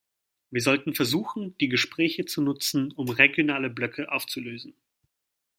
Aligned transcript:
Wir 0.49 0.63
sollten 0.63 0.95
versuchen, 0.95 1.55
die 1.59 1.67
Gespräche 1.69 2.25
zu 2.25 2.41
nutzen, 2.41 2.91
um 2.93 3.07
regionale 3.09 3.69
Blöcke 3.69 4.11
aufzulösen. 4.11 4.73